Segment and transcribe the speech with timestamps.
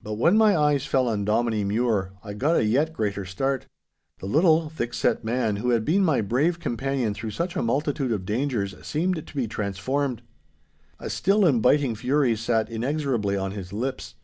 [0.00, 3.66] But when my eyes fell on Dominie Mure, I got a yet greater start.
[4.20, 8.24] The little, thickset man, who had been my brave companion through such a multitude of
[8.24, 10.22] dangers, seemed to be transformed.
[11.00, 14.14] A still and biting fury sat inexorably on his lips.